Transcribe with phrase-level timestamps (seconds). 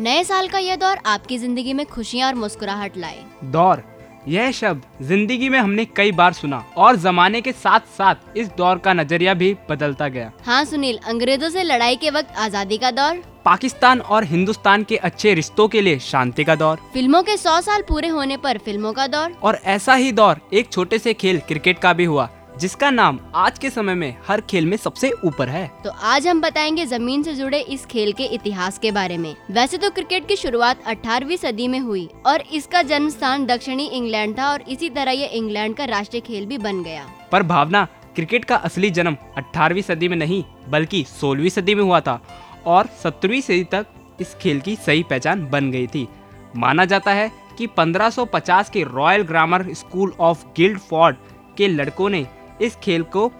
[0.00, 3.82] नए साल का यह दौर आपकी ज़िंदगी में खुशियाँ और मुस्कुराहट लाए। दौर
[4.28, 8.78] यह शब्द ज़िंदगी में हमने कई बार सुना और जमाने के साथ साथ इस दौर
[8.78, 13.22] का नज़रिया भी बदलता गया। हाँ सुनील अंग्रेज़ों से लड़ाई के वक्त आज़ादी का दौर।
[13.44, 17.82] पाकिस्तान और हिंदुस्तान के अच्छे रिश्तों के लिए शांति का दौर। फ़िल्मों के सौ साल
[17.88, 21.78] पूरे होने पर फ़िल्मों का दौर। और ऐसा ही दौर एक छोटे से खेल क्रिकेट
[21.78, 25.66] का भी हुआ। जिसका नाम आज के समय में हर खेल में सबसे ऊपर है।
[25.84, 29.78] तो आज हम बताएँगे ज़मीन से जुड़े इस खेल के इतिहास के बारे में। वैसे
[29.78, 34.50] तो क्रिकेट की शुरुआत 18वीं सदी में हुई और इसका जन्म स्थान दक्षिणी इंग्लैंड था
[34.52, 38.56] और इसी तरह ये इंग्लैंड का राष्ट्रीय खेल भी बन गया। पर भावना क्रिकेट का
[38.56, 42.20] असली जन्म 18वीं सदी में नहीं बल्कि 16वीं सदी में हुआ था
[42.66, 43.86] और 17वीं सदी तक
[44.20, 46.06] इस खेल की सही पहचान बन गई थी।
[46.56, 50.80] माना जाता है कि 1550 के royal grammar school of guild
[51.56, 52.26] के लड़कों ने
[52.60, 53.30] इस खेल को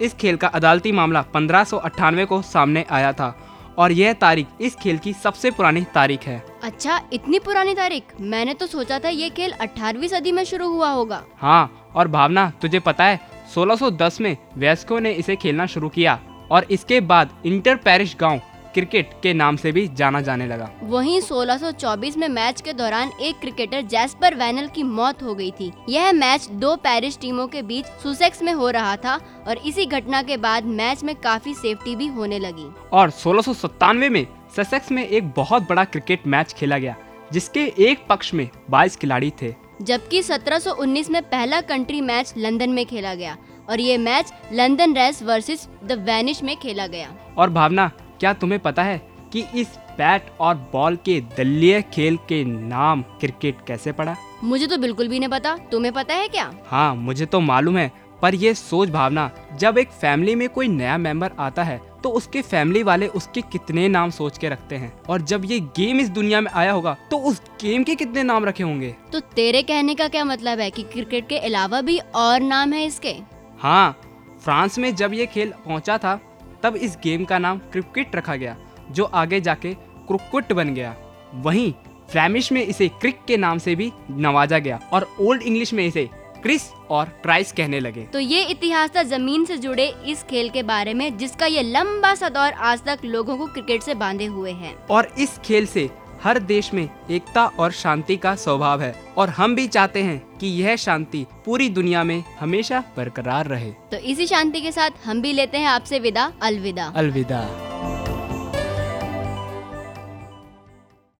[0.00, 3.36] इस खेल का अदालती मामला पंद्रह को सामने आया था
[3.78, 8.02] और यह तारीख इस खेल की सबसे पुरानी तारीख है। अच्छा इतनी पुरानी तारीख?
[8.20, 12.50] मैंने तो सोचा था ये खेल 18वीं सदी में शुरू हुआ होगा। हाँ और भावना
[12.62, 13.20] तुझे पता है
[13.54, 16.18] 1610 में वेस्को ने इसे खेलना शुरू किया
[16.50, 18.40] और इसके बाद इंटर पैरिश गाँव
[18.74, 23.38] क्रिकेट के नाम से भी जाना जाने लगा। वहीं 1624 में मैच के दौरान एक
[23.40, 27.86] क्रिकेटर जैस्पर वैनल की मौत हो गई थी। यह मैच दो पेरिस टीमों के बीच
[28.02, 32.06] सुसेक्स में हो रहा था और इसी घटना के बाद मैच में काफ़ी सेफ्टी भी
[32.08, 34.26] होने लगी। और सोलह में
[34.56, 36.96] ससेक्स में एक बहुत बड़ा क्रिकेट मैच खेला गया
[37.32, 42.84] जिसके एक पक्ष में 22 खिलाड़ी थे। जबकि 1719 में पहला कंट्री मैच लंदन में
[42.86, 43.36] खेला गया
[43.70, 48.60] और ये match London race versus the vanish में खेला गया। और भावना क्या तुम्हें
[48.60, 49.00] पता है
[49.32, 49.68] कि इस
[49.98, 54.16] बैट और बॉल के दलीय खेल के नाम क्रिकेट कैसे पड़ा?
[54.44, 56.50] मुझे तो बिल्कुल भी नहीं पता। तुम्हें पता है क्या?
[56.66, 57.90] हाँ मुझे तो मालूम है
[58.22, 62.42] पर ये सोच भावना जब एक फैमिली में कोई नया मेंबर आता है तो उसके
[62.42, 64.92] फैमिली वाले उसके कितने नाम सोच के रखते हैं?
[65.08, 68.44] और जब ये गेम इस दुनिया में आया होगा तो उस गेम के कितने नाम
[68.44, 68.94] रखे होंगे?
[69.12, 72.84] तो तेरे कहने का क्या मतलब है कि क्रिकेट के अलावा भी और नाम है
[72.84, 73.16] इसके?
[73.60, 74.00] हाँ
[74.42, 76.20] फ्रांस में जब ये खेल पहुँचा था
[76.62, 78.56] तब इस गेम का नाम क्रिकेट रखा गया
[78.90, 79.74] जो आगे जाके
[80.06, 80.94] क्रुकुट बन गया।
[81.34, 81.72] वहीं
[82.10, 86.08] फ्लैमिश में इसे क्रिक के नाम से भी नवाजा गया और ओल्ड इंग्लिश में इसे
[86.42, 90.62] क्रिस और ट्राइस कहने लगे। तो ये इतिहास था ज़मीन से जुड़े इस खेल के
[90.62, 94.52] बारे में जिसका ये लंबा सा दौर आज तक लोगों को क्रिकेट से बांधे हुए
[94.52, 95.88] हैं। और इस खेल से
[96.24, 100.46] हर देश में एकता और शांति का स्वभाव है। और हम भी चाहते हैं कि
[100.46, 105.32] यह शांति पूरी दुनिया में हमेशा बरकरार रहे। तो इसी शांति के साथ हम भी
[105.32, 107.69] लेते हैं आपसे विदा। अलविदा। अलविदा।